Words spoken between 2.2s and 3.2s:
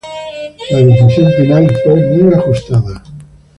ajustada.